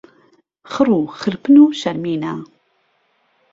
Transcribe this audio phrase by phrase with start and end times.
[0.71, 2.33] خڕ و خرپن و شهرمینه